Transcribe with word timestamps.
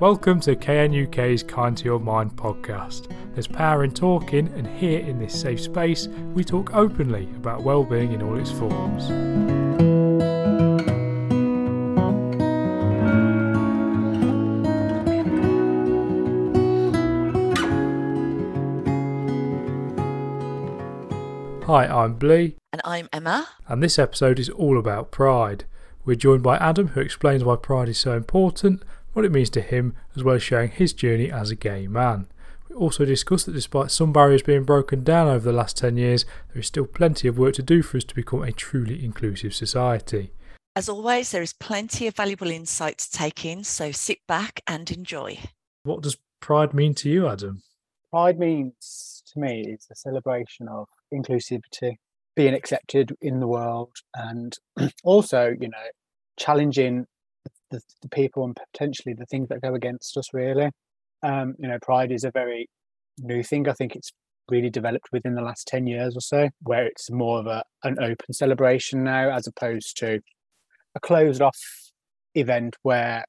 Welcome 0.00 0.40
to 0.40 0.56
KNUK's 0.56 1.42
Kind 1.42 1.76
to 1.76 1.84
Your 1.84 2.00
Mind 2.00 2.34
podcast. 2.34 3.14
There's 3.34 3.46
power 3.46 3.84
in 3.84 3.90
talking, 3.90 4.48
and 4.56 4.66
here 4.66 5.00
in 5.00 5.18
this 5.18 5.38
safe 5.38 5.60
space, 5.60 6.08
we 6.32 6.42
talk 6.42 6.74
openly 6.74 7.28
about 7.36 7.64
well-being 7.64 8.12
in 8.12 8.22
all 8.22 8.38
its 8.38 8.50
forms. 8.50 9.08
Hi, 21.66 21.86
I'm 21.86 22.14
Blee. 22.14 22.56
And 22.72 22.80
I'm 22.86 23.10
Emma. 23.12 23.48
And 23.68 23.82
this 23.82 23.98
episode 23.98 24.38
is 24.38 24.48
all 24.48 24.78
about 24.78 25.10
pride. 25.10 25.66
We're 26.06 26.16
joined 26.16 26.42
by 26.42 26.56
Adam, 26.56 26.88
who 26.88 27.00
explains 27.00 27.44
why 27.44 27.56
pride 27.56 27.90
is 27.90 27.98
so 27.98 28.16
important, 28.16 28.82
what 29.12 29.24
it 29.24 29.32
means 29.32 29.50
to 29.50 29.60
him, 29.60 29.94
as 30.16 30.22
well 30.22 30.36
as 30.36 30.42
sharing 30.42 30.70
his 30.70 30.92
journey 30.92 31.30
as 31.30 31.50
a 31.50 31.56
gay 31.56 31.86
man. 31.86 32.26
We 32.68 32.76
also 32.76 33.04
discuss 33.04 33.44
that 33.44 33.52
despite 33.52 33.90
some 33.90 34.12
barriers 34.12 34.42
being 34.42 34.64
broken 34.64 35.02
down 35.02 35.28
over 35.28 35.44
the 35.44 35.56
last 35.56 35.76
10 35.76 35.96
years, 35.96 36.24
there 36.52 36.60
is 36.60 36.66
still 36.66 36.86
plenty 36.86 37.26
of 37.26 37.38
work 37.38 37.54
to 37.54 37.62
do 37.62 37.82
for 37.82 37.96
us 37.96 38.04
to 38.04 38.14
become 38.14 38.42
a 38.42 38.52
truly 38.52 39.04
inclusive 39.04 39.54
society. 39.54 40.30
As 40.76 40.88
always, 40.88 41.32
there 41.32 41.42
is 41.42 41.52
plenty 41.52 42.06
of 42.06 42.14
valuable 42.14 42.50
insight 42.50 42.98
to 42.98 43.10
take 43.10 43.44
in, 43.44 43.64
so 43.64 43.90
sit 43.90 44.18
back 44.28 44.60
and 44.68 44.88
enjoy. 44.90 45.38
What 45.82 46.02
does 46.02 46.16
pride 46.40 46.72
mean 46.72 46.94
to 46.94 47.10
you, 47.10 47.26
Adam? 47.26 47.62
Pride 48.10 48.38
means 48.38 49.22
to 49.32 49.40
me 49.40 49.64
it's 49.66 49.90
a 49.90 49.96
celebration 49.96 50.68
of 50.68 50.86
inclusivity, 51.12 51.96
being 52.36 52.54
accepted 52.54 53.16
in 53.20 53.40
the 53.40 53.48
world, 53.48 53.90
and 54.14 54.56
also, 55.04 55.54
you 55.60 55.68
know, 55.68 55.88
challenging 56.38 57.06
the, 57.70 57.80
the 58.02 58.08
people 58.08 58.44
and 58.44 58.56
potentially 58.72 59.14
the 59.18 59.26
things 59.26 59.48
that 59.48 59.62
go 59.62 59.74
against 59.74 60.16
us. 60.16 60.32
Really, 60.32 60.70
um, 61.22 61.54
you 61.58 61.68
know, 61.68 61.78
pride 61.80 62.12
is 62.12 62.24
a 62.24 62.30
very 62.30 62.68
new 63.18 63.42
thing. 63.42 63.68
I 63.68 63.72
think 63.72 63.94
it's 63.94 64.12
really 64.48 64.70
developed 64.70 65.08
within 65.12 65.34
the 65.34 65.42
last 65.42 65.66
10 65.68 65.86
years 65.86 66.16
or 66.16 66.20
so, 66.20 66.48
where 66.62 66.86
it's 66.86 67.10
more 67.10 67.38
of 67.38 67.46
a 67.46 67.62
an 67.84 67.96
open 68.00 68.32
celebration 68.32 69.04
now 69.04 69.30
as 69.30 69.46
opposed 69.46 69.96
to 69.98 70.20
a 70.94 71.00
closed 71.00 71.40
off 71.40 71.58
event 72.34 72.76
where 72.82 73.24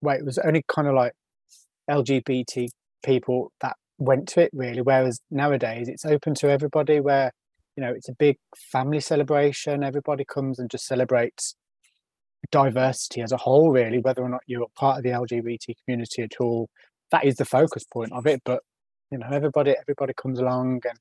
where 0.00 0.16
it 0.16 0.24
was 0.24 0.38
only 0.38 0.64
kind 0.68 0.88
of 0.88 0.94
like 0.94 1.12
LGBT 1.88 2.68
people 3.04 3.52
that 3.60 3.76
went 3.98 4.28
to 4.28 4.40
it 4.42 4.50
really. 4.52 4.82
Whereas 4.82 5.20
nowadays 5.30 5.88
it's 5.88 6.04
open 6.04 6.34
to 6.36 6.50
everybody 6.50 7.00
where, 7.00 7.30
you 7.76 7.84
know, 7.84 7.92
it's 7.92 8.08
a 8.08 8.14
big 8.18 8.36
family 8.72 9.00
celebration. 9.00 9.84
Everybody 9.84 10.24
comes 10.24 10.58
and 10.58 10.70
just 10.70 10.86
celebrates 10.86 11.54
diversity 12.50 13.22
as 13.22 13.32
a 13.32 13.36
whole, 13.36 13.70
really, 13.70 13.98
whether 13.98 14.22
or 14.22 14.28
not 14.28 14.42
you're 14.46 14.66
part 14.76 14.98
of 14.98 15.04
the 15.04 15.10
LGBT 15.10 15.74
community 15.84 16.22
at 16.22 16.32
all. 16.40 16.68
That 17.10 17.24
is 17.24 17.36
the 17.36 17.44
focus 17.44 17.84
point 17.84 18.12
of 18.12 18.26
it. 18.26 18.40
But, 18.44 18.62
you 19.10 19.18
know, 19.18 19.28
everybody 19.30 19.74
everybody 19.78 20.14
comes 20.14 20.38
along 20.38 20.80
and 20.84 20.98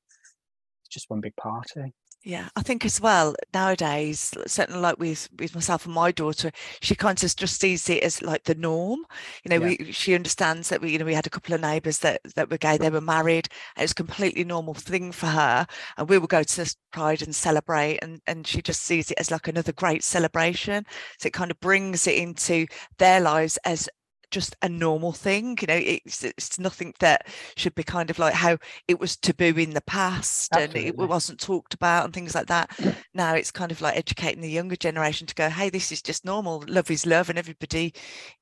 it's 0.82 0.90
just 0.90 1.10
one 1.10 1.22
big 1.22 1.36
party. 1.36 1.94
Yeah, 2.24 2.50
I 2.56 2.62
think 2.62 2.86
as 2.86 3.02
well 3.02 3.36
nowadays, 3.52 4.32
certainly 4.46 4.80
like 4.80 5.00
with 5.00 5.28
with 5.40 5.56
myself 5.56 5.86
and 5.86 5.96
my 5.96 6.12
daughter, 6.12 6.52
she 6.80 6.94
kind 6.94 7.22
of 7.24 7.36
just 7.36 7.60
sees 7.60 7.90
it 7.90 8.04
as 8.04 8.22
like 8.22 8.44
the 8.44 8.54
norm. 8.54 9.06
You 9.44 9.50
know, 9.50 9.66
yeah. 9.66 9.76
we 9.80 9.92
she 9.92 10.14
understands 10.14 10.70
that 10.70 10.82
we, 10.82 10.92
you 10.92 11.00
know, 11.00 11.06
we 11.06 11.16
had 11.16 11.26
a 11.26 11.32
couple 11.32 11.56
of 11.56 11.62
neighbours 11.62 11.98
that 12.00 12.22
that 12.36 12.52
were 12.52 12.60
gay, 12.60 12.78
they 12.78 12.92
were 12.92 13.02
married, 13.02 13.48
and 13.76 13.84
it's 13.84 13.94
a 13.94 13.96
completely 13.96 14.44
normal 14.44 14.76
thing 14.76 15.12
for 15.12 15.26
her. 15.28 15.66
And 15.98 16.08
we 16.10 16.20
will 16.20 16.28
go 16.28 16.44
to 16.44 16.76
Pride 16.92 17.24
and 17.24 17.36
celebrate, 17.36 17.98
and 18.04 18.22
and 18.28 18.46
she 18.46 18.62
just 18.62 18.84
sees 18.84 19.10
it 19.10 19.18
as 19.20 19.32
like 19.32 19.48
another 19.48 19.72
great 19.74 20.04
celebration. 20.04 20.86
So 21.18 21.26
it 21.28 21.34
kind 21.34 21.50
of 21.50 21.60
brings 21.60 22.06
it 22.06 22.18
into 22.18 22.68
their 23.00 23.20
lives 23.20 23.58
as 23.66 23.90
just 24.32 24.56
a 24.62 24.70
normal 24.70 25.12
thing 25.12 25.58
you 25.62 25.68
know 25.68 25.76
it's 25.76 26.24
it's 26.24 26.58
nothing 26.60 26.94
that 27.00 27.28
should 27.56 27.76
be 27.76 27.84
kind 27.84 28.10
of 28.10 28.18
like 28.18 28.34
how 28.34 28.58
it 28.88 29.00
was 29.00 29.18
taboo 29.18 29.54
in 29.58 29.72
the 29.72 29.82
past 29.82 30.52
Absolutely. 30.54 30.88
and 30.88 31.00
it 31.00 31.08
wasn't 31.08 31.40
talked 31.40 31.74
about 31.74 32.06
and 32.06 32.14
things 32.14 32.34
like 32.36 32.48
that. 32.48 32.72
Now 33.14 33.36
it's 33.36 33.52
kind 33.52 33.72
of 33.72 33.82
like 33.82 33.98
educating 33.98 34.42
the 34.42 34.50
younger 34.50 34.76
generation 34.76 35.28
to 35.28 35.36
go 35.36 35.50
hey 35.50 35.70
this 35.70 35.92
is 35.92 36.02
just 36.02 36.26
normal. 36.26 36.64
Love 36.68 36.90
is 36.90 37.06
love 37.06 37.30
and 37.30 37.38
everybody 37.38 37.94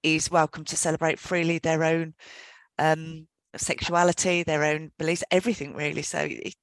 is 0.04 0.32
welcome 0.32 0.64
to 0.66 0.78
celebrate 0.78 1.20
freely 1.20 1.60
their 1.60 1.84
own 1.84 2.14
um 2.78 3.28
sexuality 3.56 4.44
their 4.44 4.64
own 4.64 4.92
beliefs 4.98 5.24
everything 5.32 5.76
really. 5.76 6.02
So 6.02 6.20
it, 6.30 6.54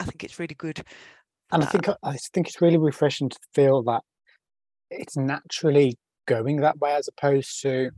i 0.00 0.04
think 0.04 0.24
it's 0.24 0.40
really 0.40 0.56
good 0.56 0.82
and 1.52 1.62
i 1.62 1.66
think 1.66 1.88
i 2.02 2.16
think 2.32 2.48
it's 2.48 2.60
really 2.60 2.78
refreshing 2.78 3.28
to 3.28 3.38
feel 3.54 3.80
that 3.84 4.02
it's 4.90 5.16
naturally 5.16 5.96
going 6.26 6.56
that 6.56 6.78
way 6.78 6.94
as 6.94 7.06
opposed 7.06 7.62
to 7.62 7.90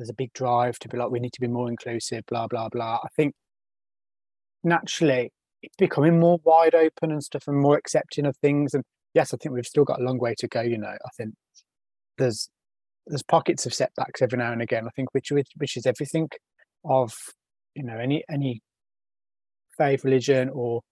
there's 0.00 0.10
a 0.10 0.14
big 0.14 0.32
drive 0.32 0.78
to 0.80 0.88
be 0.88 0.96
like 0.96 1.10
we 1.10 1.20
need 1.20 1.32
to 1.32 1.40
be 1.40 1.48
more 1.48 1.68
inclusive 1.68 2.24
blah 2.26 2.46
blah 2.46 2.68
blah. 2.68 2.98
I 3.04 3.08
think 3.16 3.34
naturally 4.64 5.30
it's 5.62 5.76
becoming 5.76 6.18
more 6.18 6.38
wide 6.44 6.74
open 6.74 7.10
and 7.10 7.22
stuff 7.22 7.44
and 7.46 7.58
more 7.58 7.76
accepting 7.76 8.26
of 8.26 8.36
things. 8.38 8.74
And 8.74 8.84
yes 9.14 9.34
i 9.34 9.36
think 9.36 9.54
we've 9.54 9.66
still 9.66 9.84
got 9.84 10.00
a 10.00 10.04
long 10.04 10.18
way 10.18 10.34
to 10.38 10.46
go 10.46 10.60
you 10.60 10.78
know 10.78 10.86
i 10.86 11.08
think 11.16 11.34
there's 12.16 12.48
there's 13.06 13.22
pockets 13.22 13.66
of 13.66 13.74
setbacks 13.74 14.22
every 14.22 14.38
now 14.38 14.52
and 14.52 14.62
again. 14.62 14.86
I 14.86 14.90
think 14.90 15.12
which 15.12 15.30
which, 15.32 15.48
which 15.56 15.76
is 15.76 15.86
everything 15.86 16.28
of 16.84 17.12
you 17.74 17.82
know 17.82 17.98
any 17.98 18.22
any 18.30 18.62
faith 19.76 20.04
religion 20.04 20.50
or 20.52 20.82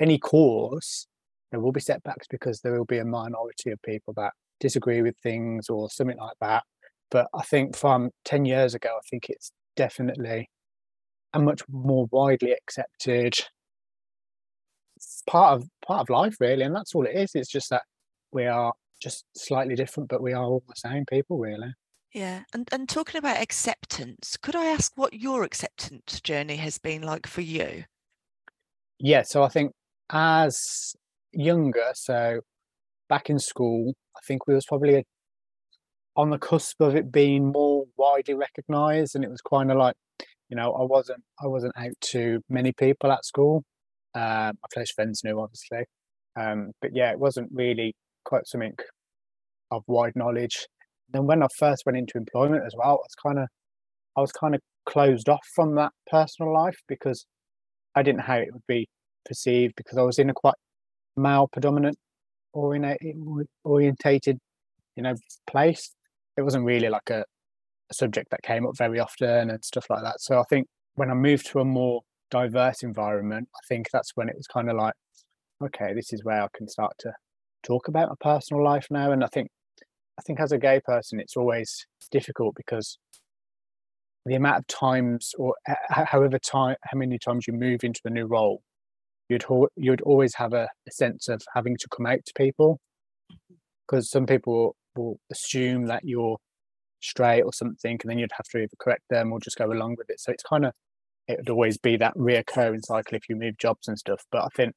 any 0.00 0.18
cause 0.18 1.06
there 1.50 1.60
will 1.60 1.72
be 1.72 1.80
setbacks 1.80 2.26
because 2.28 2.60
there 2.60 2.72
will 2.72 2.84
be 2.84 2.98
a 2.98 3.04
minority 3.04 3.70
of 3.70 3.80
people 3.82 4.12
that 4.16 4.32
disagree 4.60 5.02
with 5.02 5.16
things 5.22 5.68
or 5.68 5.88
something 5.90 6.16
like 6.18 6.36
that 6.40 6.64
but 7.10 7.28
I 7.34 7.42
think 7.42 7.76
from 7.76 8.10
10 8.24 8.44
years 8.44 8.74
ago, 8.74 8.90
I 8.96 9.00
think 9.10 9.28
it's 9.28 9.52
definitely 9.76 10.48
a 11.32 11.38
much 11.38 11.62
more 11.68 12.06
widely 12.10 12.52
accepted 12.52 13.34
part 15.28 15.58
of 15.60 15.68
part 15.86 16.00
of 16.00 16.08
life 16.08 16.36
really 16.40 16.62
and 16.62 16.74
that's 16.74 16.94
all 16.94 17.04
it 17.04 17.14
is. 17.14 17.32
It's 17.34 17.50
just 17.50 17.70
that 17.70 17.82
we 18.32 18.46
are 18.46 18.72
just 19.00 19.24
slightly 19.36 19.74
different 19.74 20.08
but 20.08 20.22
we 20.22 20.32
are 20.32 20.44
all 20.44 20.62
the 20.66 20.74
same 20.74 21.04
people 21.04 21.38
really. 21.38 21.74
Yeah 22.12 22.42
and 22.54 22.68
and 22.72 22.88
talking 22.88 23.18
about 23.18 23.36
acceptance 23.36 24.36
could 24.40 24.56
i 24.56 24.66
ask 24.66 24.92
what 24.96 25.12
your 25.12 25.42
acceptance 25.44 26.20
journey 26.20 26.56
has 26.56 26.78
been 26.78 27.02
like 27.02 27.26
for 27.26 27.42
you? 27.42 27.84
Yeah 28.98 29.22
so 29.22 29.42
i 29.42 29.48
think 29.48 29.72
as 30.10 30.94
younger 31.32 31.90
so 31.94 32.40
back 33.08 33.28
in 33.28 33.38
school 33.38 33.92
i 34.16 34.20
think 34.26 34.46
we 34.46 34.54
was 34.54 34.64
probably 34.64 34.94
a 34.94 35.04
on 36.16 36.30
the 36.30 36.38
cusp 36.38 36.80
of 36.80 36.96
it 36.96 37.12
being 37.12 37.52
more 37.52 37.84
widely 37.96 38.34
recognized 38.34 39.14
and 39.14 39.24
it 39.24 39.30
was 39.30 39.40
kind 39.42 39.70
of 39.70 39.76
like 39.76 39.94
you 40.48 40.56
know 40.56 40.72
i 40.72 40.82
wasn't 40.82 41.22
i 41.42 41.46
wasn't 41.46 41.72
out 41.76 41.92
to 42.00 42.40
many 42.48 42.72
people 42.72 43.12
at 43.12 43.24
school. 43.24 43.62
Uh, 44.14 44.52
my 44.62 44.68
close 44.72 44.90
friends 44.92 45.22
knew 45.24 45.38
obviously. 45.38 45.84
Um, 46.36 46.72
but 46.80 46.90
yeah 46.94 47.10
it 47.10 47.18
wasn't 47.18 47.50
really 47.52 47.94
quite 48.24 48.46
something 48.46 48.74
of 49.70 49.82
wide 49.86 50.16
knowledge. 50.16 50.66
Then 51.10 51.26
when 51.26 51.42
i 51.42 51.48
first 51.58 51.84
went 51.86 51.98
into 51.98 52.16
employment 52.16 52.64
as 52.66 52.74
well 52.76 52.88
i 52.88 52.92
was 52.92 53.14
kind 53.22 53.38
of 53.38 53.48
i 54.16 54.20
was 54.20 54.32
kind 54.32 54.54
of 54.54 54.60
closed 54.86 55.28
off 55.28 55.46
from 55.54 55.74
that 55.74 55.92
personal 56.10 56.52
life 56.52 56.78
because 56.88 57.26
i 57.94 58.02
didn't 58.02 58.18
know 58.18 58.24
how 58.24 58.36
it 58.36 58.48
would 58.52 58.66
be 58.66 58.88
perceived 59.24 59.74
because 59.76 59.98
i 59.98 60.02
was 60.02 60.18
in 60.18 60.30
a 60.30 60.34
quite 60.34 60.54
male 61.16 61.48
predominant 61.48 61.96
orientated 62.52 64.38
you 64.96 65.02
know 65.02 65.14
place 65.46 65.94
it 66.36 66.42
wasn't 66.42 66.64
really 66.64 66.88
like 66.88 67.10
a, 67.10 67.24
a 67.90 67.94
subject 67.94 68.30
that 68.30 68.42
came 68.42 68.66
up 68.66 68.76
very 68.76 69.00
often 69.00 69.50
and 69.50 69.64
stuff 69.64 69.86
like 69.90 70.02
that. 70.02 70.20
So 70.20 70.38
I 70.38 70.44
think 70.48 70.66
when 70.94 71.10
I 71.10 71.14
moved 71.14 71.46
to 71.46 71.60
a 71.60 71.64
more 71.64 72.02
diverse 72.30 72.82
environment, 72.82 73.48
I 73.54 73.60
think 73.68 73.88
that's 73.92 74.12
when 74.14 74.28
it 74.28 74.36
was 74.36 74.46
kind 74.46 74.70
of 74.70 74.76
like, 74.76 74.94
okay, 75.62 75.94
this 75.94 76.12
is 76.12 76.24
where 76.24 76.42
I 76.42 76.48
can 76.54 76.68
start 76.68 76.92
to 77.00 77.12
talk 77.62 77.88
about 77.88 78.08
my 78.08 78.14
personal 78.20 78.62
life 78.62 78.86
now. 78.90 79.12
And 79.12 79.24
I 79.24 79.28
think, 79.28 79.48
I 80.18 80.22
think 80.22 80.40
as 80.40 80.52
a 80.52 80.58
gay 80.58 80.80
person, 80.84 81.20
it's 81.20 81.36
always 81.36 81.86
difficult 82.10 82.54
because 82.56 82.98
the 84.24 84.34
amount 84.34 84.58
of 84.58 84.66
times, 84.66 85.32
or 85.38 85.54
however 85.88 86.38
time, 86.38 86.76
how 86.82 86.98
many 86.98 87.18
times 87.18 87.46
you 87.46 87.52
move 87.52 87.84
into 87.84 88.00
a 88.04 88.10
new 88.10 88.26
role, 88.26 88.60
you'd 89.28 89.44
you'd 89.76 90.00
always 90.02 90.34
have 90.34 90.52
a, 90.52 90.68
a 90.88 90.90
sense 90.90 91.28
of 91.28 91.42
having 91.54 91.76
to 91.76 91.88
come 91.94 92.06
out 92.06 92.24
to 92.26 92.32
people 92.36 92.80
because 93.86 94.10
some 94.10 94.26
people 94.26 94.74
will 94.96 95.18
assume 95.30 95.86
that 95.86 96.04
you're 96.04 96.38
straight 97.00 97.42
or 97.42 97.52
something, 97.52 97.98
and 98.02 98.10
then 98.10 98.18
you'd 98.18 98.30
have 98.36 98.46
to 98.52 98.58
either 98.58 98.76
correct 98.78 99.04
them 99.10 99.32
or 99.32 99.40
just 99.40 99.56
go 99.56 99.70
along 99.70 99.96
with 99.98 100.10
it. 100.10 100.20
So 100.20 100.32
it's 100.32 100.42
kind 100.42 100.66
of 100.66 100.72
it 101.28 101.38
would 101.38 101.50
always 101.50 101.78
be 101.78 101.96
that 101.96 102.16
reoccurring 102.16 102.84
cycle 102.84 103.16
if 103.16 103.28
you 103.28 103.36
move 103.36 103.58
jobs 103.58 103.88
and 103.88 103.98
stuff. 103.98 104.22
But 104.30 104.44
I 104.44 104.48
think 104.54 104.74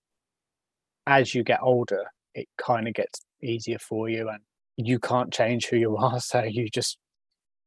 as 1.06 1.36
you 1.36 1.44
get 1.44 1.60
older, 1.62 2.06
it 2.34 2.48
kind 2.58 2.88
of 2.88 2.94
gets 2.94 3.22
easier 3.44 3.80
for 3.80 4.10
you, 4.10 4.30
and 4.30 4.40
you 4.78 5.00
can't 5.00 5.34
change 5.34 5.68
who 5.68 5.78
you 5.78 5.98
are. 5.98 6.20
So 6.20 6.44
you 6.44 6.70
just 6.70 6.98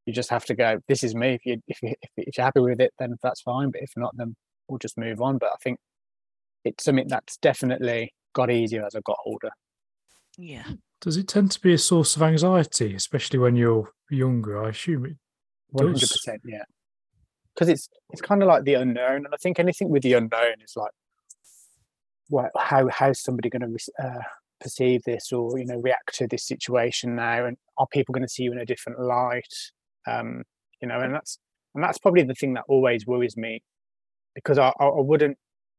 you 0.07 0.13
just 0.13 0.31
have 0.31 0.45
to 0.47 0.55
go. 0.55 0.79
This 0.89 1.05
is 1.05 1.15
me. 1.15 1.35
If 1.35 1.47
you 1.47 1.63
if 1.69 1.83
you 1.83 1.95
if 2.17 2.37
you're 2.37 2.45
happy 2.45 2.61
with 2.61 2.81
it, 2.81 2.93
then 2.99 3.17
that's 3.23 3.43
fine. 3.43 3.71
But 3.71 3.83
if 3.83 3.93
not, 3.97 4.13
then 4.17 4.35
we'll 4.69 4.79
just 4.79 4.99
move 4.99 5.21
on. 5.21 5.39
But 5.39 5.51
I 5.53 5.57
think 5.63 5.79
it's 6.65 6.85
something 6.85 7.09
that's 7.09 7.37
definitely 7.39 8.13
got 8.35 8.51
easier 8.51 8.85
as 8.87 8.95
I 8.95 9.01
got 9.05 9.19
older. 9.27 9.51
Yeah, 10.43 10.65
does 11.01 11.17
it 11.17 11.29
tend 11.29 11.53
to 11.53 11.61
be 11.61 11.73
a 11.73 11.79
source 11.79 12.17
of 12.17 12.23
anxiety, 12.23 12.97
especially 12.97 13.39
when 13.39 13.55
you're 13.55 13.89
younger? 14.11 14.65
I 14.65 14.71
assume 14.71 15.07
it. 15.07 15.17
One 15.69 15.87
hundred 15.87 16.01
percent, 16.01 16.41
yeah. 16.45 16.65
because 17.55 17.69
it's 17.69 17.89
it's 18.11 18.21
kind 18.21 18.43
of 18.43 18.49
like 18.49 18.65
the 18.65 18.75
unknown, 18.75 19.25
and 19.25 19.33
I 19.33 19.37
think 19.41 19.61
anything 19.61 19.89
with 19.89 20.03
the 20.03 20.15
unknown 20.15 20.55
is 20.65 20.75
like, 20.75 20.91
well, 22.29 22.51
how 22.59 22.89
how's 22.89 23.21
somebody 23.21 23.51
going 23.51 23.63
to 23.63 24.05
uh, 24.05 24.23
perceive 24.61 25.05
this 25.05 25.33
or 25.33 25.57
you 25.61 25.65
know 25.65 25.79
react 25.79 26.17
to 26.17 26.27
this 26.27 26.45
situation 26.45 27.15
now, 27.15 27.47
and 27.47 27.57
are 27.79 27.87
people 27.93 28.13
going 28.13 28.27
to 28.27 28.29
see 28.29 28.43
you 28.43 28.51
in 28.53 28.59
a 28.59 28.67
different 28.67 29.01
light? 29.01 29.55
Um, 30.09 30.43
you 30.81 30.89
know, 30.89 30.99
and 30.99 31.15
that's 31.15 31.39
and 31.77 31.85
that's 31.85 31.99
probably 31.99 32.25
the 32.25 32.35
thing 32.35 32.55
that 32.55 32.65
always 32.69 33.07
worries 33.07 33.37
me 33.37 33.63
because 34.35 34.59
I, 34.59 34.73
I 34.81 34.89
wouldn't 34.97 35.39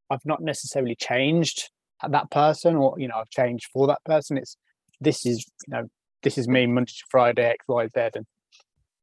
I've 0.09 0.25
not 0.25 0.41
necessarily 0.41 0.95
changed 0.95 1.69
that 2.11 2.31
person 2.31 2.75
or 2.75 2.95
you 2.97 3.07
know 3.07 3.15
I've 3.15 3.29
changed 3.29 3.67
for 3.71 3.87
that 3.87 4.03
person. 4.05 4.37
It's 4.37 4.57
this 4.99 5.25
is 5.25 5.45
you 5.67 5.73
know 5.73 5.89
this 6.21 6.37
is 6.37 6.47
me 6.47 6.65
Monday 6.67 6.91
to 6.91 7.03
Friday 7.09 7.45
X 7.45 7.65
Y 7.67 7.87
Z 7.87 8.09
and 8.15 8.25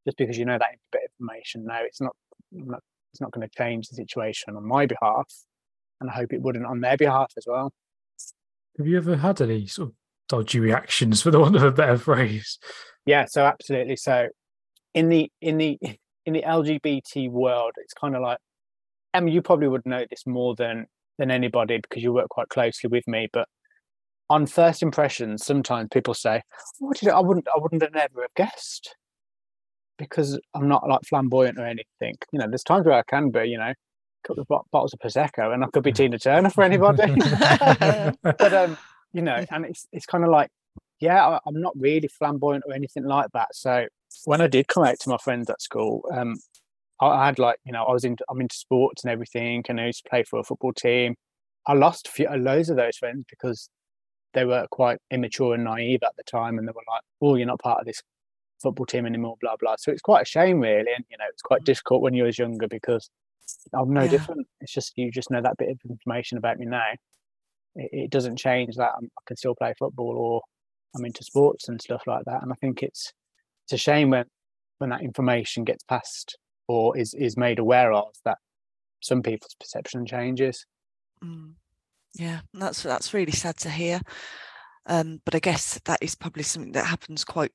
just 0.06 0.16
because 0.16 0.38
you 0.38 0.44
know 0.44 0.58
that 0.58 0.70
bit 0.92 1.02
of 1.04 1.10
information 1.18 1.66
now 1.66 1.80
it's 1.82 2.00
not, 2.00 2.14
not 2.52 2.80
it's 3.12 3.20
not 3.20 3.32
going 3.32 3.46
to 3.46 3.54
change 3.56 3.88
the 3.88 3.96
situation 3.96 4.56
on 4.56 4.66
my 4.66 4.86
behalf 4.86 5.26
and 6.00 6.10
I 6.10 6.14
hope 6.14 6.32
it 6.32 6.40
wouldn't 6.40 6.64
on 6.64 6.80
their 6.80 6.96
behalf 6.96 7.32
as 7.36 7.44
well. 7.46 7.72
Have 8.78 8.86
you 8.86 8.96
ever 8.96 9.16
had 9.16 9.40
any 9.40 9.66
sort 9.66 9.90
of 9.90 9.94
dodgy 10.28 10.60
reactions 10.60 11.20
for 11.20 11.30
the 11.30 11.40
want 11.40 11.56
of 11.56 11.62
a 11.62 11.72
better 11.72 11.98
phrase? 11.98 12.58
Yeah, 13.04 13.26
so 13.26 13.44
absolutely. 13.44 13.96
So 13.96 14.28
in 14.94 15.08
the 15.08 15.30
in 15.40 15.58
the 15.58 15.78
in 16.24 16.32
the 16.32 16.42
LGBT 16.42 17.30
world, 17.30 17.72
it's 17.76 17.94
kind 17.94 18.14
of 18.14 18.22
like 18.22 18.38
I 19.12 19.20
mean, 19.20 19.34
you 19.34 19.42
probably 19.42 19.68
would 19.68 19.86
know 19.86 20.04
this 20.08 20.26
more 20.26 20.54
than 20.54 20.86
than 21.20 21.30
anybody 21.30 21.78
because 21.78 22.02
you 22.02 22.12
work 22.12 22.28
quite 22.30 22.48
closely 22.48 22.88
with 22.88 23.06
me. 23.06 23.28
But 23.32 23.46
on 24.28 24.46
first 24.46 24.82
impressions, 24.82 25.44
sometimes 25.44 25.88
people 25.92 26.14
say, 26.14 26.42
"What 26.80 26.98
did 26.98 27.10
I 27.10 27.20
wouldn't 27.20 27.46
I 27.48 27.58
wouldn't 27.58 27.82
have 27.82 27.92
never 27.92 28.22
have 28.22 28.34
guessed," 28.34 28.96
because 29.98 30.40
I'm 30.54 30.66
not 30.66 30.88
like 30.88 31.02
flamboyant 31.08 31.58
or 31.58 31.66
anything. 31.66 32.16
You 32.32 32.40
know, 32.40 32.48
there's 32.48 32.64
times 32.64 32.86
where 32.86 32.96
I 32.96 33.02
can 33.02 33.30
be. 33.30 33.44
You 33.44 33.58
know, 33.58 33.72
a 33.72 34.26
couple 34.26 34.42
of 34.42 34.48
bottles 34.72 34.94
of 34.94 34.98
prosecco, 34.98 35.54
and 35.54 35.62
I 35.62 35.68
could 35.68 35.84
be 35.84 35.92
Tina 35.92 36.18
Turner 36.18 36.50
for 36.50 36.64
anybody. 36.64 37.14
but 38.22 38.52
um, 38.52 38.76
you 39.12 39.22
know, 39.22 39.44
and 39.50 39.66
it's 39.66 39.86
it's 39.92 40.06
kind 40.06 40.24
of 40.24 40.30
like, 40.30 40.50
yeah, 41.00 41.24
I, 41.26 41.38
I'm 41.46 41.60
not 41.60 41.74
really 41.76 42.08
flamboyant 42.08 42.64
or 42.66 42.74
anything 42.74 43.04
like 43.04 43.28
that. 43.34 43.54
So 43.54 43.86
when 44.24 44.40
I 44.40 44.46
did 44.46 44.68
come 44.68 44.84
out 44.84 44.98
to 45.00 45.10
my 45.10 45.18
friends 45.18 45.50
at 45.50 45.62
school, 45.62 46.04
um, 46.12 46.36
I 47.00 47.26
had 47.26 47.38
like 47.38 47.56
you 47.64 47.72
know 47.72 47.84
I 47.84 47.92
was 47.92 48.04
into 48.04 48.24
I'm 48.28 48.40
into 48.40 48.56
sports 48.56 49.04
and 49.04 49.10
everything, 49.10 49.64
and 49.68 49.80
I 49.80 49.86
used 49.86 50.04
to 50.04 50.10
play 50.10 50.22
for 50.22 50.38
a 50.38 50.44
football 50.44 50.72
team. 50.72 51.14
I 51.66 51.74
lost 51.74 52.08
a 52.08 52.10
few, 52.10 52.28
loads 52.28 52.70
of 52.70 52.76
those 52.76 52.96
friends 52.96 53.24
because 53.28 53.68
they 54.32 54.44
were 54.44 54.66
quite 54.70 54.98
immature 55.10 55.54
and 55.54 55.64
naive 55.64 56.00
at 56.02 56.12
the 56.16 56.22
time, 56.24 56.58
and 56.58 56.68
they 56.68 56.72
were 56.72 56.82
like, 56.88 57.02
"Oh, 57.22 57.36
you're 57.36 57.46
not 57.46 57.60
part 57.60 57.80
of 57.80 57.86
this 57.86 58.02
football 58.62 58.86
team 58.86 59.06
anymore," 59.06 59.36
blah 59.40 59.56
blah. 59.58 59.76
So 59.78 59.92
it's 59.92 60.02
quite 60.02 60.22
a 60.22 60.26
shame, 60.26 60.60
really, 60.60 60.92
and 60.94 61.04
you 61.10 61.16
know 61.18 61.24
it's 61.30 61.42
quite 61.42 61.62
mm. 61.62 61.66
difficult 61.66 62.02
when 62.02 62.14
you 62.14 62.24
was 62.24 62.38
younger 62.38 62.68
because 62.68 63.10
I'm 63.74 63.92
no 63.92 64.02
yeah. 64.02 64.10
different. 64.10 64.46
It's 64.60 64.72
just 64.72 64.92
you 64.96 65.10
just 65.10 65.30
know 65.30 65.42
that 65.42 65.56
bit 65.58 65.70
of 65.70 65.78
information 65.88 66.38
about 66.38 66.58
me 66.58 66.66
now. 66.66 66.84
It, 67.76 67.90
it 67.92 68.10
doesn't 68.10 68.36
change 68.36 68.76
that 68.76 68.92
I'm, 68.96 69.04
I 69.18 69.22
can 69.26 69.36
still 69.36 69.54
play 69.54 69.74
football 69.78 70.16
or 70.16 70.42
I'm 70.96 71.04
into 71.04 71.24
sports 71.24 71.68
and 71.68 71.80
stuff 71.80 72.02
like 72.06 72.24
that. 72.26 72.42
And 72.42 72.52
I 72.52 72.56
think 72.56 72.82
it's 72.82 73.12
it's 73.64 73.72
a 73.72 73.78
shame 73.78 74.10
when 74.10 74.26
when 74.78 74.90
that 74.90 75.02
information 75.02 75.64
gets 75.64 75.84
passed 75.84 76.36
or 76.70 76.96
is 76.96 77.14
is 77.14 77.36
made 77.36 77.58
aware 77.58 77.92
of 77.92 78.14
that 78.24 78.38
some 79.02 79.22
people's 79.22 79.56
perception 79.58 80.06
changes. 80.06 80.64
Mm. 81.24 81.54
Yeah, 82.14 82.40
that's 82.54 82.82
that's 82.82 83.12
really 83.12 83.32
sad 83.32 83.56
to 83.58 83.70
hear. 83.70 84.00
Um, 84.86 85.20
but 85.24 85.34
I 85.34 85.40
guess 85.40 85.80
that 85.84 85.98
is 86.00 86.14
probably 86.14 86.44
something 86.44 86.72
that 86.72 86.86
happens 86.86 87.24
quite 87.24 87.52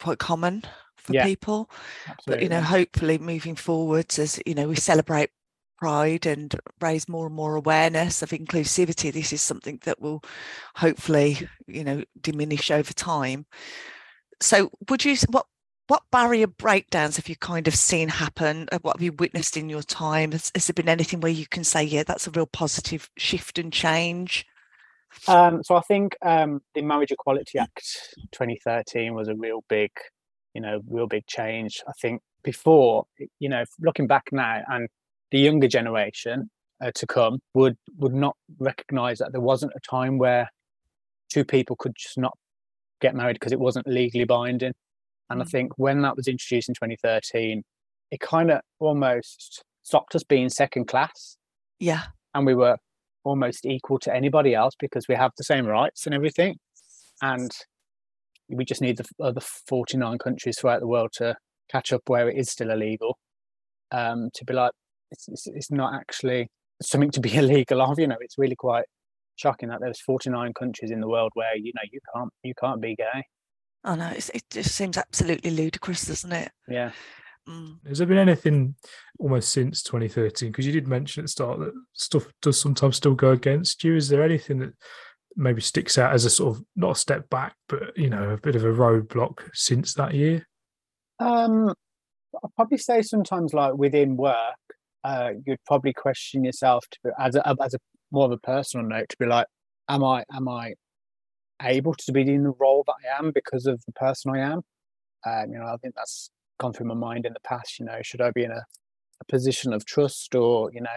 quite 0.00 0.18
common 0.18 0.62
for 0.96 1.12
yeah, 1.12 1.24
people. 1.24 1.70
Absolutely. 2.06 2.34
But 2.34 2.42
you 2.42 2.48
know, 2.48 2.62
hopefully 2.62 3.18
moving 3.18 3.54
forwards 3.54 4.18
as 4.18 4.40
you 4.46 4.54
know 4.54 4.68
we 4.68 4.76
celebrate 4.76 5.30
pride 5.78 6.26
and 6.26 6.54
raise 6.80 7.08
more 7.08 7.26
and 7.26 7.34
more 7.34 7.54
awareness 7.54 8.20
of 8.20 8.30
inclusivity 8.30 9.12
this 9.12 9.32
is 9.32 9.40
something 9.40 9.78
that 9.84 10.00
will 10.00 10.20
hopefully 10.74 11.38
you 11.68 11.84
know 11.84 12.02
diminish 12.20 12.68
over 12.72 12.92
time 12.92 13.46
so 14.40 14.70
would 14.88 15.04
you 15.04 15.16
what 15.30 15.46
what 15.88 16.02
barrier 16.10 16.46
breakdowns 16.46 17.16
have 17.16 17.28
you 17.28 17.36
kind 17.36 17.66
of 17.66 17.74
seen 17.74 18.08
happen? 18.08 18.68
Uh, 18.70 18.78
what 18.82 18.96
have 18.96 19.02
you 19.02 19.12
witnessed 19.12 19.56
in 19.56 19.68
your 19.68 19.82
time? 19.82 20.32
Has, 20.32 20.52
has, 20.54 20.66
there 20.66 20.74
been 20.74 20.88
anything 20.88 21.20
where 21.20 21.32
you 21.32 21.46
can 21.46 21.64
say, 21.64 21.82
yeah, 21.82 22.02
that's 22.02 22.26
a 22.26 22.30
real 22.30 22.46
positive 22.46 23.10
shift 23.16 23.58
and 23.58 23.72
change? 23.72 24.46
Um, 25.26 25.64
so 25.64 25.74
I 25.76 25.80
think 25.80 26.14
um, 26.22 26.60
the 26.74 26.82
Marriage 26.82 27.10
Equality 27.10 27.58
Act 27.58 28.14
2013 28.32 29.14
was 29.14 29.28
a 29.28 29.34
real 29.34 29.64
big, 29.68 29.90
you 30.54 30.60
know, 30.60 30.80
real 30.86 31.06
big 31.06 31.26
change. 31.26 31.82
I 31.88 31.92
think 32.00 32.20
before, 32.42 33.06
you 33.38 33.48
know, 33.48 33.64
looking 33.80 34.06
back 34.06 34.28
now, 34.30 34.62
and 34.68 34.88
the 35.30 35.38
younger 35.38 35.68
generation 35.68 36.50
uh, 36.82 36.90
to 36.94 37.06
come 37.06 37.40
would 37.54 37.76
would 37.96 38.14
not 38.14 38.36
recognise 38.58 39.18
that 39.18 39.32
there 39.32 39.40
wasn't 39.40 39.72
a 39.74 39.80
time 39.80 40.18
where 40.18 40.50
two 41.30 41.44
people 41.44 41.76
could 41.76 41.94
just 41.96 42.18
not 42.18 42.36
get 43.00 43.14
married 43.14 43.34
because 43.34 43.52
it 43.52 43.60
wasn't 43.60 43.86
legally 43.86 44.24
binding. 44.24 44.74
And 45.30 45.42
I 45.42 45.44
mm. 45.44 45.50
think 45.50 45.72
when 45.76 46.02
that 46.02 46.16
was 46.16 46.28
introduced 46.28 46.68
in 46.68 46.74
2013, 46.74 47.62
it 48.10 48.20
kind 48.20 48.50
of 48.50 48.60
almost 48.78 49.62
stopped 49.82 50.14
us 50.14 50.24
being 50.24 50.48
second 50.48 50.86
class. 50.86 51.36
Yeah. 51.78 52.04
And 52.34 52.46
we 52.46 52.54
were 52.54 52.76
almost 53.24 53.66
equal 53.66 53.98
to 54.00 54.14
anybody 54.14 54.54
else 54.54 54.74
because 54.78 55.06
we 55.08 55.14
have 55.14 55.32
the 55.36 55.44
same 55.44 55.66
rights 55.66 56.06
and 56.06 56.14
everything. 56.14 56.56
And 57.20 57.50
we 58.48 58.64
just 58.64 58.80
need 58.80 58.96
the 58.96 59.04
other 59.22 59.40
49 59.40 60.18
countries 60.18 60.58
throughout 60.58 60.80
the 60.80 60.86
world 60.86 61.10
to 61.14 61.36
catch 61.70 61.92
up 61.92 62.02
where 62.06 62.28
it 62.28 62.38
is 62.38 62.50
still 62.50 62.70
illegal. 62.70 63.18
Um, 63.90 64.30
to 64.34 64.44
be 64.44 64.52
like, 64.52 64.72
it's, 65.10 65.28
it's, 65.28 65.46
it's 65.46 65.70
not 65.70 65.94
actually 65.94 66.48
something 66.82 67.10
to 67.12 67.20
be 67.20 67.34
illegal 67.36 67.82
of. 67.82 67.98
You 67.98 68.06
know, 68.06 68.16
it's 68.20 68.38
really 68.38 68.56
quite 68.56 68.84
shocking 69.36 69.68
that 69.68 69.80
there's 69.80 70.00
49 70.00 70.52
countries 70.58 70.90
in 70.90 71.00
the 71.00 71.08
world 71.08 71.30
where 71.34 71.56
you 71.56 71.72
know 71.74 71.82
you 71.90 72.00
can't 72.14 72.30
you 72.42 72.54
can't 72.58 72.80
be 72.80 72.94
gay. 72.96 73.24
I 73.84 73.96
know 73.96 74.12
it 74.14 74.44
just 74.50 74.74
seems 74.74 74.96
absolutely 74.96 75.50
ludicrous, 75.50 76.06
doesn't 76.06 76.32
it? 76.32 76.50
Yeah. 76.68 76.90
Mm. 77.48 77.78
Has 77.86 77.98
there 77.98 78.06
been 78.06 78.18
anything 78.18 78.74
almost 79.18 79.50
since 79.50 79.82
2013? 79.82 80.50
Because 80.50 80.66
you 80.66 80.72
did 80.72 80.88
mention 80.88 81.22
at 81.22 81.24
the 81.24 81.28
start 81.28 81.58
that 81.60 81.72
stuff 81.94 82.26
does 82.42 82.60
sometimes 82.60 82.96
still 82.96 83.14
go 83.14 83.30
against 83.30 83.84
you. 83.84 83.96
Is 83.96 84.08
there 84.08 84.22
anything 84.22 84.58
that 84.58 84.74
maybe 85.36 85.60
sticks 85.60 85.96
out 85.96 86.12
as 86.12 86.24
a 86.24 86.30
sort 86.30 86.56
of 86.56 86.64
not 86.76 86.92
a 86.92 86.98
step 86.98 87.30
back, 87.30 87.54
but 87.68 87.96
you 87.96 88.10
know, 88.10 88.30
a 88.30 88.38
bit 88.38 88.56
of 88.56 88.64
a 88.64 88.72
roadblock 88.72 89.48
since 89.54 89.94
that 89.94 90.14
year? 90.14 90.46
Um, 91.20 91.70
I'd 91.70 92.54
probably 92.56 92.78
say 92.78 93.02
sometimes, 93.02 93.54
like 93.54 93.74
within 93.74 94.16
work, 94.16 94.56
uh, 95.04 95.30
you'd 95.46 95.64
probably 95.64 95.92
question 95.92 96.44
yourself 96.44 96.84
to, 96.90 97.12
as 97.18 97.34
a 97.34 97.48
as 97.62 97.74
a 97.74 97.78
more 98.10 98.26
of 98.26 98.32
a 98.32 98.38
personal 98.38 98.86
note 98.86 99.08
to 99.08 99.16
be 99.18 99.26
like, 99.26 99.46
am 99.88 100.04
I 100.04 100.24
am 100.34 100.48
I 100.48 100.74
able 101.62 101.94
to 101.94 102.12
be 102.12 102.22
in 102.22 102.44
the 102.44 102.54
role 102.58 102.84
that 102.86 102.94
I 103.04 103.18
am 103.18 103.32
because 103.32 103.66
of 103.66 103.82
the 103.86 103.92
person 103.92 104.32
I 104.34 104.40
am. 104.40 104.60
Um, 105.26 105.52
you 105.52 105.58
know, 105.58 105.66
I 105.66 105.76
think 105.82 105.94
that's 105.94 106.30
gone 106.58 106.72
through 106.72 106.86
my 106.86 106.94
mind 106.94 107.26
in 107.26 107.32
the 107.32 107.40
past. 107.40 107.78
You 107.78 107.86
know, 107.86 107.98
should 108.02 108.20
I 108.20 108.30
be 108.30 108.44
in 108.44 108.50
a, 108.50 108.64
a 109.20 109.24
position 109.28 109.72
of 109.72 109.84
trust 109.84 110.34
or 110.34 110.70
you 110.72 110.80
know 110.80 110.90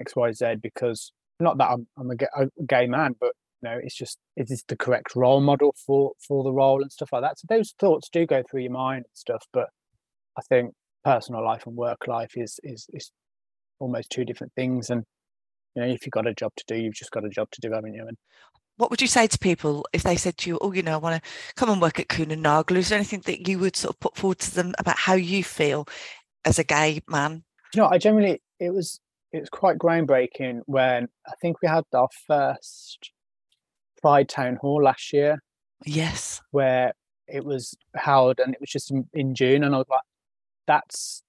X 0.00 0.14
Y 0.16 0.32
Z? 0.32 0.56
Because 0.62 1.12
not 1.40 1.58
that 1.58 1.70
I'm, 1.70 1.86
I'm 1.98 2.10
a, 2.10 2.16
gay, 2.16 2.26
a 2.36 2.46
gay 2.66 2.86
man, 2.86 3.14
but 3.18 3.32
you 3.62 3.70
know, 3.70 3.78
it's 3.82 3.94
just 3.94 4.18
is 4.36 4.48
this 4.48 4.64
the 4.68 4.76
correct 4.76 5.16
role 5.16 5.40
model 5.40 5.74
for 5.86 6.12
for 6.26 6.44
the 6.44 6.52
role 6.52 6.82
and 6.82 6.92
stuff 6.92 7.12
like 7.12 7.22
that. 7.22 7.38
So 7.38 7.46
those 7.48 7.74
thoughts 7.78 8.08
do 8.10 8.26
go 8.26 8.42
through 8.48 8.62
your 8.62 8.72
mind 8.72 9.04
and 9.06 9.16
stuff. 9.16 9.46
But 9.52 9.68
I 10.36 10.42
think 10.42 10.74
personal 11.04 11.44
life 11.44 11.66
and 11.66 11.76
work 11.76 12.06
life 12.06 12.32
is 12.36 12.60
is 12.62 12.86
is 12.92 13.10
almost 13.78 14.10
two 14.10 14.24
different 14.24 14.52
things. 14.54 14.90
And 14.90 15.04
you 15.74 15.82
know, 15.82 15.88
if 15.88 16.04
you've 16.04 16.12
got 16.12 16.26
a 16.26 16.34
job 16.34 16.52
to 16.56 16.64
do, 16.66 16.76
you've 16.76 16.94
just 16.94 17.10
got 17.10 17.24
a 17.24 17.30
job 17.30 17.48
to 17.52 17.60
do, 17.60 17.72
haven't 17.72 17.94
you? 17.94 18.06
And 18.06 18.16
what 18.76 18.90
would 18.90 19.00
you 19.00 19.08
say 19.08 19.26
to 19.26 19.38
people 19.38 19.86
if 19.92 20.02
they 20.02 20.16
said 20.16 20.36
to 20.38 20.50
you, 20.50 20.58
"Oh, 20.60 20.72
you 20.72 20.82
know, 20.82 20.94
I 20.94 20.96
want 20.96 21.22
to 21.22 21.30
come 21.54 21.70
and 21.70 21.80
work 21.80 22.00
at 22.00 22.18
Nagel"? 22.18 22.76
Is 22.76 22.88
there 22.88 22.98
anything 22.98 23.22
that 23.26 23.48
you 23.48 23.58
would 23.58 23.76
sort 23.76 23.94
of 23.94 24.00
put 24.00 24.16
forward 24.16 24.40
to 24.40 24.54
them 24.54 24.74
about 24.78 24.98
how 24.98 25.14
you 25.14 25.44
feel 25.44 25.86
as 26.44 26.58
a 26.58 26.64
gay 26.64 27.00
man? 27.08 27.44
You 27.74 27.82
know, 27.82 27.88
I 27.88 27.98
generally 27.98 28.42
it 28.58 28.70
was 28.70 29.00
it 29.32 29.40
was 29.40 29.48
quite 29.48 29.78
groundbreaking 29.78 30.62
when 30.66 31.08
I 31.26 31.32
think 31.40 31.60
we 31.62 31.68
had 31.68 31.84
our 31.92 32.08
first 32.26 33.10
Pride 34.00 34.28
Town 34.28 34.56
Hall 34.56 34.82
last 34.82 35.12
year. 35.12 35.42
Yes, 35.84 36.40
where 36.50 36.94
it 37.26 37.44
was 37.44 37.76
held, 37.94 38.40
and 38.40 38.54
it 38.54 38.60
was 38.60 38.70
just 38.70 38.90
in, 38.90 39.08
in 39.12 39.34
June, 39.34 39.64
and 39.64 39.74
I 39.74 39.78
was 39.78 39.88
like, 39.88 40.02
"That's 40.66 41.22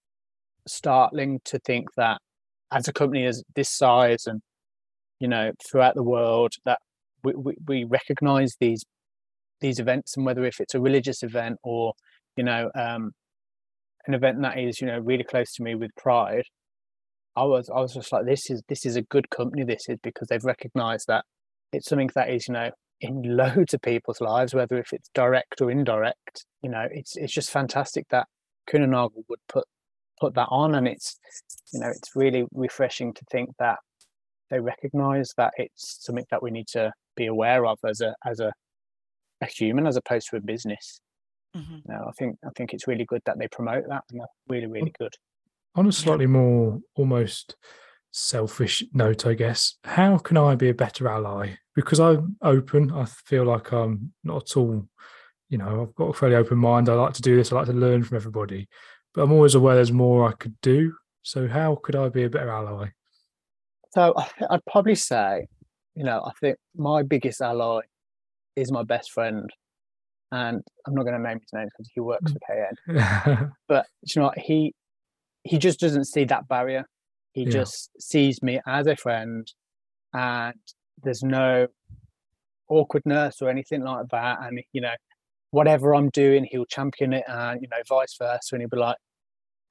startling 0.68 1.42
to 1.46 1.60
think 1.60 1.94
that 1.96 2.20
as 2.72 2.88
a 2.88 2.94
company 2.94 3.26
as 3.26 3.44
this 3.56 3.70
size 3.70 4.26
and 4.26 4.42
you 5.20 5.28
know 5.28 5.52
throughout 5.64 5.94
the 5.94 6.04
world 6.04 6.54
that 6.66 6.80
we, 7.26 7.34
we, 7.36 7.54
we 7.68 7.84
recognize 7.84 8.56
these 8.60 8.84
these 9.62 9.80
events 9.80 10.16
and 10.16 10.26
whether 10.26 10.46
if 10.46 10.60
it's 10.60 10.76
a 10.76 10.80
religious 10.80 11.24
event 11.24 11.58
or 11.64 11.94
you 12.36 12.44
know 12.44 12.70
um, 12.76 13.12
an 14.08 14.14
event 14.14 14.42
that 14.42 14.60
is 14.60 14.80
you 14.80 14.88
know 14.88 15.00
really 15.00 15.24
close 15.24 15.54
to 15.54 15.64
me 15.64 15.76
with 15.76 15.92
pride 15.98 16.44
i 17.36 17.44
was 17.44 17.70
i 17.70 17.80
was 17.80 17.94
just 17.94 18.12
like 18.12 18.26
this 18.26 18.50
is 18.50 18.62
this 18.70 18.86
is 18.86 18.96
a 18.96 19.02
good 19.02 19.30
company 19.30 19.64
this 19.64 19.90
is 19.90 19.98
because 20.04 20.28
they've 20.28 20.44
recognized 20.44 21.08
that 21.08 21.26
it's 21.74 21.90
something 21.90 22.10
that 22.16 22.30
is 22.30 22.48
you 22.48 22.54
know 22.54 22.70
in 23.02 23.22
loads 23.38 23.74
of 23.74 23.82
people's 23.82 24.22
lives 24.22 24.54
whether 24.54 24.78
if 24.78 24.94
it's 24.94 25.10
direct 25.14 25.62
or 25.62 25.72
indirect 25.72 26.46
you 26.62 26.70
know 26.70 26.88
it's 26.92 27.16
it's 27.16 27.34
just 27.34 27.50
fantastic 27.50 28.06
that 28.10 28.28
Kuehne 28.70 29.10
would 29.30 29.40
put 29.48 29.66
put 30.20 30.34
that 30.36 30.48
on 30.50 30.76
and 30.76 30.88
it's 30.88 31.18
you 31.74 31.80
know 31.80 31.90
it's 31.90 32.16
really 32.16 32.46
refreshing 32.54 33.14
to 33.14 33.22
think 33.32 33.50
that 33.60 33.78
they 34.50 34.60
recognize 34.60 35.32
that 35.38 35.54
it's 35.58 35.98
something 36.02 36.26
that 36.32 36.42
we 36.42 36.52
need 36.52 36.68
to 36.68 36.92
be 37.16 37.26
aware 37.26 37.66
of 37.66 37.80
as 37.88 38.02
a 38.02 38.16
as 38.26 38.40
a, 38.40 38.54
a 39.42 39.46
human 39.46 39.88
as 39.88 39.98
opposed 39.98 40.30
to 40.30 40.38
a 40.38 40.42
business. 40.42 41.02
Mm-hmm. 41.56 41.90
i 41.90 42.12
think 42.20 42.36
i 42.46 42.50
think 42.58 42.74
it's 42.74 42.86
really 42.86 43.06
good 43.06 43.22
that 43.26 43.40
they 43.40 43.48
promote 43.48 43.86
that 43.88 44.04
and 44.12 44.20
really 44.50 44.68
really 44.68 44.92
good. 45.00 45.14
on 45.76 45.88
a 45.88 45.92
slightly 45.94 46.26
more 46.26 46.82
almost 46.96 47.56
selfish 48.12 48.84
note 48.92 49.26
i 49.26 49.34
guess 49.34 49.76
how 49.86 50.18
can 50.18 50.36
i 50.36 50.54
be 50.56 50.68
a 50.68 50.74
better 50.74 51.08
ally? 51.08 51.52
Because 51.74 52.02
i'm 52.02 52.36
open. 52.42 52.92
I 52.92 53.06
feel 53.06 53.46
like 53.46 53.72
i'm 53.72 54.12
not 54.22 54.52
at 54.52 54.58
all 54.58 54.86
you 55.48 55.58
know 55.58 55.84
i've 55.84 55.96
got 55.96 56.10
a 56.10 56.14
fairly 56.14 56.36
open 56.36 56.58
mind. 56.58 56.90
I 56.90 56.94
like 56.96 57.14
to 57.14 57.22
do 57.22 57.38
this. 57.38 57.54
I 57.54 57.56
like 57.56 57.68
to 57.68 57.74
learn 57.74 58.04
from 58.04 58.18
everybody. 58.18 58.68
But 59.14 59.24
I'm 59.24 59.32
always 59.32 59.56
aware 59.56 59.76
there's 59.76 59.94
more 59.94 60.28
I 60.28 60.34
could 60.34 60.60
do. 60.62 60.94
So 61.24 61.48
how 61.48 61.76
could 61.82 61.96
I 61.96 62.10
be 62.10 62.24
a 62.24 62.30
better 62.30 62.50
ally? 62.50 62.90
So 63.94 64.14
I'd 64.50 64.66
probably 64.66 64.96
say, 64.96 65.48
you 65.96 66.04
know, 66.04 66.22
I 66.26 66.32
think 66.40 66.58
my 66.76 67.04
biggest 67.04 67.42
ally 67.42 67.82
is 68.56 68.72
my 68.72 68.84
best 68.84 69.12
friend, 69.12 69.50
and 70.32 70.62
I'm 70.86 70.94
not 70.94 71.04
going 71.04 71.16
to 71.16 71.22
name 71.22 71.40
his 71.40 71.54
name 71.54 71.68
because 71.72 71.90
he 71.94 72.02
works 72.02 72.32
for 72.32 72.40
KN. 72.40 72.98
Mm. 72.98 73.52
but 73.68 73.86
you 74.04 74.22
know, 74.22 74.32
he 74.38 74.74
he 75.44 75.58
just 75.58 75.80
doesn't 75.80 76.06
see 76.06 76.26
that 76.26 76.48
barrier. 76.48 76.86
He 77.34 77.44
yeah. 77.44 77.50
just 77.50 77.90
sees 78.00 78.42
me 78.42 78.60
as 78.68 78.88
a 78.88 78.96
friend, 78.96 79.48
and 80.14 80.56
there's 81.04 81.24
no 81.24 81.68
awkwardness 82.70 83.42
or 83.42 83.50
anything 83.50 83.84
like 83.84 84.08
that. 84.12 84.40
And 84.42 84.62
you 84.74 84.82
know, 84.82 84.96
whatever 85.52 85.96
I'm 85.96 86.10
doing, 86.10 86.48
he'll 86.50 86.66
champion 86.66 87.14
it, 87.14 87.24
and 87.28 87.62
you 87.62 87.68
know, 87.70 87.82
vice 87.88 88.16
versa. 88.20 88.56
And 88.56 88.62
he'll 88.62 88.70
be 88.70 88.78
like, 88.78 88.98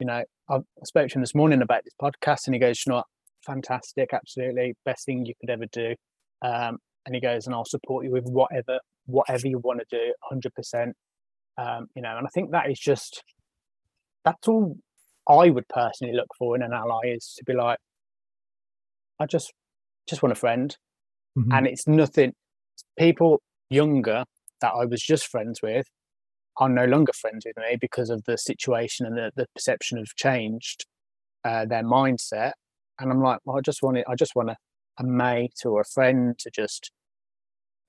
you 0.01 0.07
know, 0.07 0.23
I 0.49 0.59
spoke 0.85 1.09
to 1.09 1.15
him 1.15 1.23
this 1.23 1.35
morning 1.35 1.61
about 1.61 1.85
this 1.85 1.95
podcast, 2.01 2.47
and 2.47 2.55
he 2.55 2.61
goes, 2.61 2.83
you 2.87 2.91
know, 2.91 2.97
what? 2.97 3.07
fantastic, 3.45 4.11
absolutely, 4.13 4.75
best 4.85 5.05
thing 5.07 5.27
you 5.27 5.35
could 5.41 5.51
ever 5.51 5.67
do. 5.73 5.95
Um, 6.45 6.79
and 7.07 7.15
he 7.15 7.21
goes, 7.21 7.47
and 7.47 7.55
I'll 7.55 7.65
support 7.65 8.05
you 8.05 8.11
with 8.13 8.25
whatever, 8.25 8.79
whatever 9.07 9.49
you 9.49 9.59
want 9.59 9.81
to 9.81 9.87
do, 9.91 10.13
hundred 10.23 10.55
percent. 10.55 10.95
Um, 11.57 11.87
you 11.97 12.03
know, 12.03 12.17
and 12.17 12.27
I 12.27 12.31
think 12.35 12.51
that 12.51 12.71
is 12.71 12.79
just 12.79 13.23
that's 14.25 14.47
all 14.49 14.77
I 15.29 15.51
would 15.51 15.69
personally 15.69 16.15
look 16.15 16.29
for 16.39 16.55
in 16.55 16.63
an 16.63 16.73
ally 16.73 17.01
is 17.07 17.35
to 17.39 17.45
be 17.45 17.55
like, 17.55 17.79
I 19.19 19.27
just 19.27 19.53
just 20.09 20.23
want 20.23 20.33
a 20.33 20.37
friend, 20.37 20.77
mm-hmm. 21.37 21.53
and 21.53 21.67
it's 21.67 21.89
nothing. 21.89 22.35
People 22.99 23.41
younger 23.71 24.25
that 24.61 24.73
I 24.73 24.85
was 24.85 25.03
just 25.03 25.27
friends 25.27 25.61
with 25.63 25.87
are 26.59 26.69
no 26.69 26.85
longer 26.85 27.13
friends 27.13 27.45
with 27.47 27.57
me 27.57 27.77
because 27.81 28.11
of 28.11 28.23
the 28.27 28.39
situation 28.39 29.07
and 29.07 29.17
the, 29.17 29.33
the 29.35 29.47
perception 29.55 29.99
have 29.99 30.15
changed 30.17 30.87
uh, 31.45 31.65
their 31.65 31.83
mindset. 31.83 32.53
And 33.01 33.11
I'm 33.11 33.21
like, 33.21 33.39
well, 33.45 33.57
I 33.57 33.61
just 33.61 33.83
want 33.83 33.99
it. 33.99 34.05
I 34.09 34.15
just 34.15 34.37
want 34.37 34.51
a, 34.51 34.57
a 34.99 35.05
mate 35.05 35.63
or 35.65 35.81
a 35.81 35.85
friend 35.85 36.39
to 36.39 36.51
just 36.51 36.91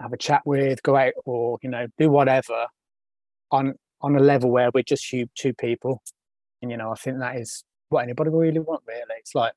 have 0.01 0.13
a 0.13 0.17
chat 0.17 0.41
with, 0.45 0.83
go 0.83 0.95
out, 0.95 1.13
or 1.25 1.57
you 1.61 1.69
know, 1.69 1.87
do 1.97 2.09
whatever 2.09 2.67
on 3.51 3.75
on 4.01 4.15
a 4.15 4.19
level 4.19 4.51
where 4.51 4.69
we're 4.73 4.83
just 4.83 5.07
two, 5.09 5.25
two 5.35 5.53
people. 5.53 6.01
And 6.61 6.71
you 6.71 6.77
know, 6.77 6.91
I 6.91 6.95
think 6.95 7.19
that 7.19 7.37
is 7.37 7.63
what 7.89 8.03
anybody 8.03 8.29
really 8.29 8.59
want. 8.59 8.83
Really, 8.87 9.03
it's 9.17 9.35
like 9.35 9.53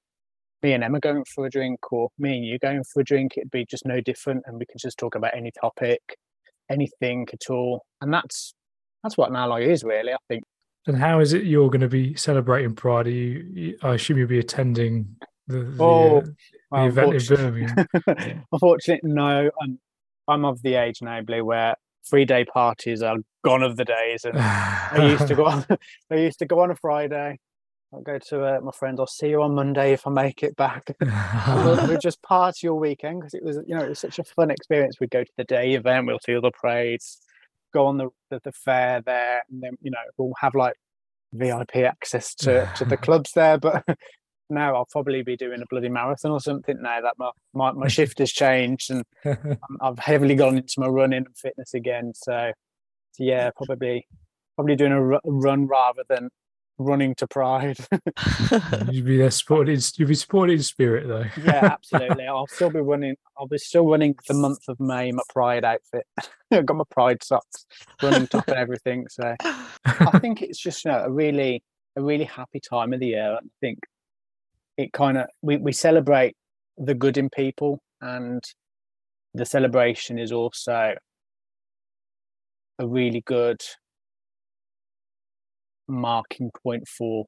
me 0.62 0.72
and 0.72 0.84
Emma 0.84 1.00
going 1.00 1.24
for 1.24 1.46
a 1.46 1.50
drink, 1.50 1.92
or 1.92 2.10
me 2.18 2.36
and 2.36 2.46
you 2.46 2.58
going 2.58 2.84
for 2.84 3.00
a 3.00 3.04
drink. 3.04 3.34
It'd 3.36 3.50
be 3.50 3.64
just 3.64 3.86
no 3.86 4.00
different, 4.00 4.44
and 4.46 4.58
we 4.58 4.66
can 4.66 4.78
just 4.78 4.98
talk 4.98 5.14
about 5.14 5.36
any 5.36 5.50
topic, 5.60 6.00
anything 6.70 7.26
at 7.32 7.50
all. 7.50 7.84
And 8.00 8.12
that's 8.12 8.54
that's 9.02 9.16
what 9.16 9.30
an 9.30 9.36
ally 9.36 9.62
is, 9.62 9.84
really. 9.84 10.12
I 10.12 10.18
think. 10.28 10.44
And 10.86 10.96
how 10.96 11.20
is 11.20 11.34
it 11.34 11.44
you're 11.44 11.68
going 11.68 11.82
to 11.82 11.88
be 11.88 12.14
celebrating 12.14 12.74
Pride? 12.74 13.06
Are 13.06 13.10
you, 13.10 13.76
I 13.82 13.94
assume 13.94 14.16
you'll 14.16 14.28
be 14.28 14.38
attending 14.38 15.16
the, 15.46 15.58
the, 15.58 15.82
oh, 15.84 16.18
uh, 16.18 16.22
the 16.70 16.92
well, 16.94 17.10
in 17.12 17.26
Birmingham. 17.26 18.44
Unfortunately, 18.52 19.10
no. 19.10 19.50
I'm, 19.60 19.78
I'm 20.26 20.44
of 20.44 20.62
the 20.62 20.74
age 20.74 21.00
now, 21.00 21.22
Blee, 21.22 21.40
where 21.40 21.76
three 22.08 22.24
day 22.24 22.44
parties 22.44 23.02
are 23.02 23.16
gone 23.44 23.62
of 23.62 23.76
the 23.76 23.84
days. 23.84 24.24
And 24.24 24.38
I 24.38 25.08
used 25.10 25.28
to 25.28 25.34
go 25.34 25.46
on. 25.46 25.64
I 26.10 26.16
used 26.16 26.38
to 26.40 26.46
go 26.46 26.60
on 26.60 26.70
a 26.70 26.76
Friday. 26.76 27.38
I'll 27.92 28.02
go 28.02 28.18
to 28.18 28.44
uh, 28.44 28.60
my 28.60 28.72
friend. 28.72 29.00
I'll 29.00 29.06
see 29.06 29.30
you 29.30 29.42
on 29.42 29.54
Monday 29.54 29.92
if 29.92 30.06
I 30.06 30.10
make 30.10 30.42
it 30.42 30.54
back. 30.56 30.94
we'll, 31.00 31.88
we'll, 31.88 31.98
just 31.98 32.20
party 32.20 32.68
all 32.68 32.78
weekend 32.78 33.20
because 33.20 33.32
it 33.32 33.42
was, 33.42 33.58
you 33.66 33.74
know, 33.74 33.82
it 33.82 33.88
was 33.88 33.98
such 33.98 34.18
a 34.18 34.24
fun 34.24 34.50
experience. 34.50 35.00
We'd 35.00 35.10
go 35.10 35.24
to 35.24 35.32
the 35.38 35.44
day 35.44 35.72
event. 35.72 36.06
We'll 36.06 36.18
see 36.18 36.34
all 36.34 36.42
the 36.42 36.50
parades 36.50 37.18
go 37.72 37.86
on 37.86 37.96
the, 37.96 38.08
the, 38.30 38.40
the 38.44 38.52
fair 38.52 39.00
there, 39.02 39.42
and 39.50 39.62
then 39.62 39.76
you 39.80 39.90
know 39.90 39.98
we'll 40.16 40.32
have 40.38 40.54
like 40.54 40.74
VIP 41.32 41.76
access 41.76 42.34
to 42.36 42.70
to 42.76 42.84
the 42.84 42.96
clubs 42.96 43.32
there. 43.34 43.58
But 43.58 43.84
now 44.50 44.74
I'll 44.74 44.88
probably 44.90 45.22
be 45.22 45.36
doing 45.36 45.62
a 45.62 45.66
bloody 45.66 45.88
marathon 45.88 46.30
or 46.30 46.40
something 46.40 46.80
now 46.80 47.00
that 47.00 47.14
my 47.18 47.30
my, 47.54 47.72
my 47.72 47.88
shift 47.96 48.18
has 48.18 48.32
changed 48.32 48.90
and 48.90 49.04
I've 49.80 49.98
heavily 49.98 50.34
gone 50.34 50.58
into 50.58 50.80
my 50.80 50.86
running 50.86 51.24
and 51.26 51.36
fitness 51.36 51.74
again. 51.74 52.12
So, 52.14 52.52
so 53.12 53.24
yeah, 53.24 53.50
probably 53.56 54.06
probably 54.56 54.76
doing 54.76 54.92
a 54.92 55.20
run 55.24 55.66
rather 55.66 56.02
than 56.08 56.30
running 56.78 57.14
to 57.16 57.26
pride. 57.26 57.78
You'd 58.90 59.04
be 59.04 59.18
there 59.18 59.30
supported. 59.30 59.84
You'd 59.98 60.08
be 60.08 60.14
supported 60.14 60.54
in 60.54 60.62
spirit, 60.62 61.06
though. 61.06 61.24
yeah, 61.44 61.64
absolutely. 61.72 62.26
I'll 62.26 62.46
still 62.46 62.70
be 62.70 62.80
running. 62.80 63.16
I'll 63.36 63.48
be 63.48 63.58
still 63.58 63.86
running 63.86 64.16
the 64.26 64.34
month 64.34 64.68
of 64.68 64.80
May. 64.80 65.12
My 65.12 65.22
pride 65.28 65.64
outfit. 65.64 66.06
I've 66.50 66.66
got 66.66 66.76
my 66.76 66.84
pride 66.90 67.22
socks, 67.22 67.66
running 68.02 68.26
top 68.26 68.48
and 68.48 68.56
everything. 68.56 69.06
So 69.08 69.34
I 69.84 70.18
think 70.20 70.42
it's 70.42 70.58
just 70.58 70.84
you 70.84 70.92
know, 70.92 71.04
a 71.04 71.10
really, 71.10 71.62
a 71.96 72.02
really 72.02 72.24
happy 72.24 72.60
time 72.60 72.92
of 72.92 73.00
the 73.00 73.08
year. 73.08 73.34
I 73.34 73.40
think 73.60 73.80
it 74.78 74.92
kind 74.92 75.18
of 75.18 75.26
we 75.42 75.58
we 75.58 75.72
celebrate 75.72 76.34
the 76.78 76.94
good 76.94 77.18
in 77.18 77.28
people, 77.28 77.80
and 78.00 78.42
the 79.34 79.44
celebration 79.44 80.18
is 80.18 80.32
also 80.32 80.94
a 82.78 82.86
really 82.86 83.22
good 83.26 83.60
marking 85.88 86.50
point 86.62 86.86
for 86.86 87.26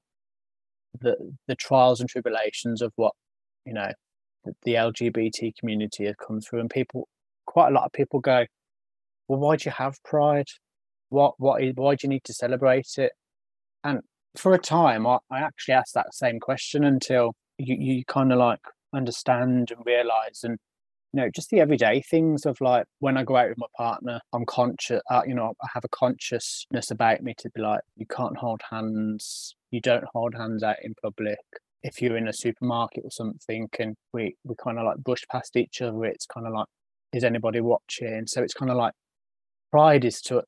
the 1.01 1.17
the 1.49 1.57
trials 1.57 2.01
and 2.01 2.09
tribulations 2.09 2.83
of 2.83 2.93
what 2.97 3.13
you 3.67 3.75
know 3.75 3.91
the, 4.45 4.55
the 4.63 4.75
LGBT 4.75 5.53
community 5.59 6.07
has 6.07 6.15
come 6.25 6.41
through, 6.41 6.61
and 6.61 6.71
people, 6.71 7.09
quite 7.47 7.69
a 7.69 7.73
lot 7.73 7.85
of 7.85 7.93
people 7.93 8.21
go, 8.21 8.47
"Well, 9.29 9.41
why 9.41 9.57
do 9.57 9.69
you 9.69 9.73
have 9.73 10.03
pride? 10.05 10.49
What 11.09 11.35
what 11.39 11.63
is 11.63 11.75
why 11.75 11.97
do 11.97 12.07
you 12.07 12.11
need 12.11 12.25
to 12.25 12.33
celebrate 12.33 12.97
it?" 12.97 13.13
And 13.85 14.01
for 14.37 14.55
a 14.55 14.59
time, 14.59 15.07
I, 15.07 15.19
I 15.31 15.41
actually 15.41 15.75
asked 15.75 15.95
that 15.95 16.15
same 16.15 16.41
question 16.41 16.85
until 16.85 17.35
you 17.59 17.77
you 17.79 18.05
kind 18.05 18.33
of 18.33 18.39
like 18.39 18.61
understand 18.93 19.71
and 19.71 19.85
realize 19.87 20.41
and 20.43 20.59
you 21.13 21.21
know, 21.21 21.31
just 21.35 21.51
the 21.51 21.61
everyday 21.61 22.01
things 22.01 22.47
of 22.47 22.61
like 22.61 22.87
when 23.01 23.17
I 23.17 23.25
go 23.25 23.37
out 23.37 23.49
with 23.49 23.59
my 23.59 23.67
partner, 23.77 24.21
I'm 24.33 24.47
conscious, 24.47 25.01
uh, 25.11 25.23
you 25.27 25.35
know, 25.35 25.55
I 25.63 25.67
have 25.75 25.85
a 25.85 25.89
consciousness 25.89 26.91
about 26.91 27.23
me 27.23 27.35
to 27.39 27.51
be 27.51 27.61
like, 27.61 27.81
you 27.97 28.07
can't 28.07 28.37
hold 28.37 28.61
hands, 28.71 29.57
you 29.73 29.81
don't 29.81 30.05
hold 30.13 30.35
hands 30.35 30.63
out 30.63 30.77
in 30.83 30.95
public. 31.03 31.39
If 31.83 32.01
you're 32.01 32.17
in 32.17 32.29
a 32.29 32.33
supermarket 32.33 33.05
or 33.05 33.11
something 33.11 33.69
and 33.79 33.97
we, 34.13 34.37
we 34.45 34.55
kind 34.63 34.79
of 34.79 34.85
like 34.85 34.99
brush 34.99 35.25
past 35.33 35.57
each 35.57 35.83
other, 35.83 36.05
it's 36.05 36.27
kind 36.27 36.47
of 36.47 36.53
like, 36.53 36.67
is 37.13 37.25
anybody 37.25 37.61
watching? 37.61 38.27
So 38.29 38.43
it's 38.43 38.55
kind 38.55 38.71
of 38.71 38.77
like 38.77 38.93
pride 39.73 40.05
is 40.05 40.21
to, 40.23 40.43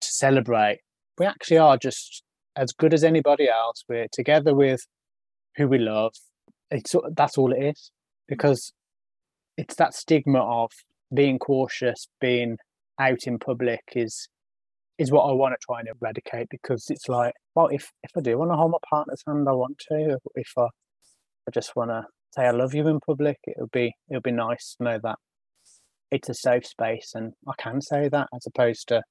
to 0.00 0.08
celebrate. 0.12 0.80
We 1.18 1.24
actually 1.24 1.58
are 1.58 1.78
just 1.78 2.22
as 2.56 2.72
good 2.72 2.94
as 2.94 3.04
anybody 3.04 3.48
else. 3.48 3.84
We're 3.88 4.08
together 4.12 4.54
with 4.54 4.80
who 5.56 5.68
we 5.68 5.78
love. 5.78 6.14
It's 6.70 6.94
that's 7.14 7.38
all 7.38 7.52
it 7.52 7.62
is 7.62 7.90
because 8.28 8.72
it's 9.56 9.74
that 9.76 9.94
stigma 9.94 10.40
of 10.40 10.70
being 11.14 11.38
cautious, 11.38 12.08
being 12.20 12.56
out 12.98 13.26
in 13.26 13.38
public 13.38 13.80
is 13.94 14.28
is 14.98 15.10
what 15.10 15.24
I 15.24 15.32
want 15.32 15.54
to 15.54 15.66
try 15.66 15.80
and 15.80 15.88
eradicate 15.88 16.48
because 16.50 16.86
it's 16.88 17.08
like, 17.08 17.34
well, 17.54 17.68
if 17.68 17.90
if 18.02 18.10
I 18.16 18.20
do 18.20 18.38
want 18.38 18.50
to 18.50 18.56
hold 18.56 18.72
my 18.72 18.78
partner's 18.88 19.22
hand, 19.26 19.48
I 19.48 19.52
want 19.52 19.78
to. 19.90 20.18
If 20.34 20.52
I, 20.56 20.64
I 20.64 21.50
just 21.52 21.74
want 21.76 21.90
to 21.90 22.04
say 22.34 22.46
I 22.46 22.50
love 22.50 22.74
you 22.74 22.86
in 22.88 23.00
public, 23.00 23.38
it'll 23.46 23.68
be 23.68 23.94
it'll 24.08 24.22
be 24.22 24.32
nice 24.32 24.76
to 24.76 24.84
know 24.84 24.98
that 25.02 25.18
it's 26.10 26.28
a 26.28 26.34
safe 26.34 26.66
space 26.66 27.12
and 27.14 27.32
I 27.48 27.52
can 27.58 27.80
say 27.80 28.08
that 28.08 28.28
as 28.34 28.46
opposed 28.46 28.86
to 28.88 29.02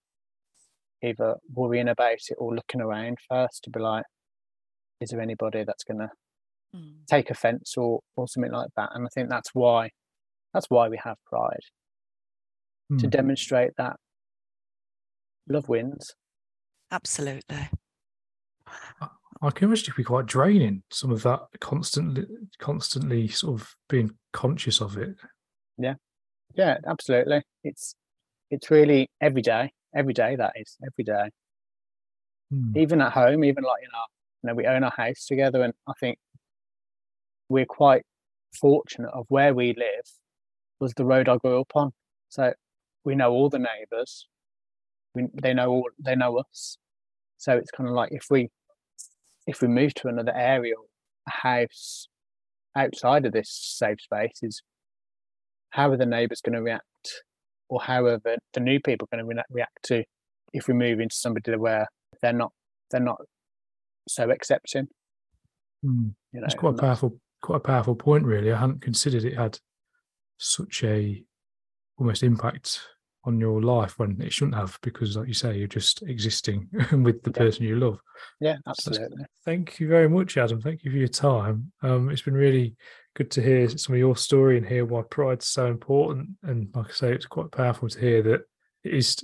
either 1.03 1.35
worrying 1.53 1.89
about 1.89 2.19
it 2.29 2.35
or 2.37 2.55
looking 2.55 2.81
around 2.81 3.17
first 3.29 3.63
to 3.63 3.69
be 3.69 3.79
like, 3.79 4.05
is 4.99 5.09
there 5.09 5.21
anybody 5.21 5.63
that's 5.63 5.83
going 5.83 5.99
to 5.99 6.09
mm. 6.75 6.93
take 7.09 7.29
offence 7.29 7.75
or 7.77 8.01
or 8.15 8.27
something 8.27 8.51
like 8.51 8.69
that? 8.75 8.89
And 8.93 9.05
I 9.05 9.09
think 9.13 9.29
that's 9.29 9.49
why 9.53 9.89
that's 10.53 10.69
why 10.69 10.89
we 10.89 10.99
have 11.03 11.17
pride 11.25 11.63
mm. 12.91 12.99
to 12.99 13.05
hmm. 13.05 13.09
demonstrate 13.09 13.71
that 13.77 13.95
love 15.47 15.69
wins. 15.69 16.13
Absolutely. 16.91 17.69
I 19.43 19.49
can 19.49 19.69
imagine 19.69 19.91
it 19.91 19.97
be 19.97 20.03
quite 20.03 20.27
draining. 20.27 20.83
Some 20.91 21.11
of 21.11 21.23
that 21.23 21.41
constantly, 21.59 22.25
constantly 22.59 23.27
sort 23.27 23.59
of 23.59 23.75
being 23.89 24.11
conscious 24.33 24.81
of 24.81 24.97
it. 24.97 25.15
Yeah, 25.77 25.95
yeah, 26.53 26.77
absolutely. 26.85 27.41
It's 27.63 27.95
it's 28.51 28.69
really 28.69 29.09
every 29.19 29.41
day, 29.41 29.71
every 29.95 30.13
day. 30.13 30.35
That 30.35 30.53
is 30.55 30.77
every 30.83 31.03
day. 31.03 31.29
Mm. 32.53 32.77
Even 32.77 33.01
at 33.01 33.13
home, 33.13 33.43
even 33.43 33.63
like 33.63 33.81
you 33.81 33.89
know, 33.91 34.05
you 34.43 34.47
know, 34.47 34.55
we 34.55 34.67
own 34.67 34.83
our 34.83 34.93
house 34.95 35.25
together, 35.25 35.61
and 35.61 35.73
I 35.87 35.93
think 35.99 36.17
we're 37.49 37.65
quite 37.65 38.03
fortunate 38.59 39.11
of 39.11 39.25
where 39.29 39.53
we 39.53 39.67
live 39.67 40.05
was 40.79 40.93
the 40.95 41.05
road 41.05 41.29
I 41.29 41.37
grew 41.37 41.61
up 41.61 41.71
on. 41.75 41.91
So 42.29 42.53
we 43.03 43.15
know 43.15 43.31
all 43.31 43.49
the 43.49 43.59
neighbours. 43.59 44.27
We, 45.13 45.27
they 45.41 45.53
know 45.53 45.69
all, 45.69 45.89
they 45.99 46.15
know 46.15 46.37
us. 46.37 46.77
So 47.37 47.57
it's 47.57 47.71
kind 47.71 47.89
of 47.89 47.95
like 47.95 48.11
if 48.11 48.27
we 48.29 48.49
if 49.47 49.61
we 49.61 49.67
move 49.67 49.93
to 49.95 50.07
another 50.07 50.33
area, 50.35 50.75
a 51.27 51.31
house 51.31 52.07
outside 52.75 53.25
of 53.25 53.33
this 53.33 53.49
safe 53.51 53.99
space 54.01 54.39
is 54.41 54.61
how 55.71 55.91
are 55.91 55.97
the 55.97 56.05
neighbours 56.05 56.41
going 56.41 56.55
to 56.55 56.61
react, 56.61 56.85
or 57.71 57.81
how 57.81 58.05
are 58.05 58.19
the, 58.19 58.59
new 58.59 58.79
people 58.79 59.07
are 59.11 59.17
going 59.17 59.35
to 59.35 59.43
react 59.49 59.83
to 59.83 60.03
if 60.53 60.67
we 60.67 60.73
move 60.73 60.99
into 60.99 61.15
somebody 61.15 61.55
where 61.55 61.87
they're 62.21 62.33
not 62.33 62.51
they're 62.91 62.99
not 62.99 63.21
so 64.07 64.29
accepting. 64.29 64.89
Mm. 65.83 66.13
You 66.33 66.41
know, 66.41 66.45
it's 66.45 66.53
quite 66.53 66.75
a 66.75 66.77
powerful, 66.77 67.17
quite 67.41 67.57
a 67.57 67.61
powerful 67.61 67.95
point. 67.95 68.25
Really, 68.25 68.51
I 68.51 68.59
hadn't 68.59 68.81
considered 68.81 69.23
it 69.23 69.37
had 69.37 69.57
such 70.37 70.83
a 70.83 71.23
almost 71.97 72.23
impact 72.23 72.81
on 73.23 73.39
your 73.39 73.61
life 73.61 73.97
when 73.99 74.19
it 74.19 74.33
shouldn't 74.33 74.55
have, 74.55 74.77
because, 74.81 75.15
like 75.15 75.27
you 75.27 75.33
say, 75.33 75.57
you're 75.57 75.67
just 75.67 76.01
existing 76.03 76.67
with 76.91 77.23
the 77.23 77.31
yeah. 77.33 77.37
person 77.37 77.63
you 77.63 77.77
love. 77.77 77.99
Yeah, 78.41 78.57
absolutely. 78.67 79.17
So 79.19 79.25
thank 79.45 79.79
you 79.79 79.87
very 79.87 80.09
much, 80.09 80.35
Adam. 80.37 80.59
Thank 80.59 80.83
you 80.83 80.91
for 80.91 80.97
your 80.97 81.07
time. 81.07 81.71
Um, 81.81 82.09
it's 82.09 82.23
been 82.23 82.33
really 82.33 82.75
good 83.15 83.31
to 83.31 83.41
hear 83.41 83.67
some 83.69 83.93
of 83.93 83.99
your 83.99 84.15
story 84.15 84.57
and 84.57 84.65
hear 84.65 84.85
why 84.85 85.01
pride's 85.09 85.47
so 85.47 85.67
important. 85.67 86.29
And 86.43 86.69
like 86.73 86.89
I 86.89 86.93
say, 86.93 87.13
it's 87.13 87.25
quite 87.25 87.51
powerful 87.51 87.89
to 87.89 87.99
hear 87.99 88.21
that 88.23 88.41
it 88.83 88.93
is, 88.93 89.17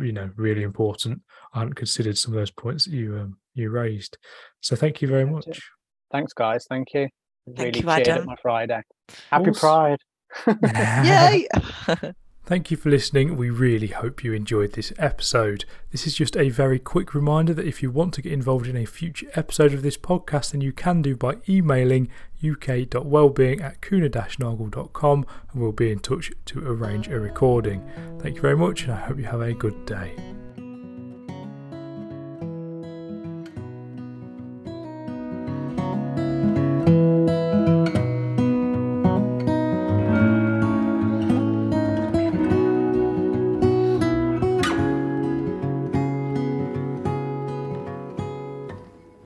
you 0.00 0.12
know, 0.12 0.30
really 0.36 0.62
important. 0.62 1.22
I 1.54 1.60
hadn't 1.60 1.74
considered 1.74 2.18
some 2.18 2.32
of 2.34 2.38
those 2.38 2.50
points 2.50 2.84
that 2.84 2.92
you 2.92 3.18
um, 3.18 3.38
you 3.54 3.70
raised. 3.70 4.18
So 4.60 4.76
thank 4.76 5.00
you 5.00 5.08
very 5.08 5.24
much. 5.24 5.60
Thanks, 6.10 6.32
guys. 6.32 6.66
Thank 6.68 6.88
you. 6.94 7.08
Thank 7.46 7.58
really 7.58 7.80
you, 7.80 7.86
cheered 7.86 8.08
Adam. 8.08 8.22
at 8.22 8.26
my 8.26 8.36
Friday. 8.42 8.82
Happy 9.30 9.50
awesome. 9.50 9.54
Pride. 9.54 9.98
Yay! 11.06 12.12
Thank 12.46 12.70
you 12.70 12.76
for 12.76 12.90
listening. 12.90 13.36
We 13.36 13.50
really 13.50 13.88
hope 13.88 14.22
you 14.22 14.32
enjoyed 14.32 14.74
this 14.74 14.92
episode. 14.98 15.64
This 15.90 16.06
is 16.06 16.14
just 16.14 16.36
a 16.36 16.48
very 16.48 16.78
quick 16.78 17.12
reminder 17.12 17.52
that 17.52 17.66
if 17.66 17.82
you 17.82 17.90
want 17.90 18.14
to 18.14 18.22
get 18.22 18.32
involved 18.32 18.68
in 18.68 18.76
a 18.76 18.84
future 18.84 19.26
episode 19.34 19.74
of 19.74 19.82
this 19.82 19.96
podcast, 19.96 20.52
then 20.52 20.60
you 20.60 20.72
can 20.72 21.02
do 21.02 21.16
by 21.16 21.38
emailing 21.48 22.08
uk.wellbeing 22.48 23.60
at 23.60 23.80
kuehne-nagel.com 23.80 25.26
and 25.50 25.60
we'll 25.60 25.72
be 25.72 25.90
in 25.90 25.98
touch 25.98 26.30
to 26.44 26.64
arrange 26.64 27.08
a 27.08 27.18
recording. 27.18 27.84
Thank 28.20 28.36
you 28.36 28.42
very 28.42 28.56
much 28.56 28.84
and 28.84 28.92
I 28.92 28.96
hope 28.96 29.18
you 29.18 29.24
have 29.24 29.40
a 29.40 29.52
good 29.52 29.84
day. 29.84 30.14